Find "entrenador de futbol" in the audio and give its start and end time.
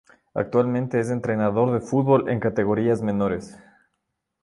1.11-2.27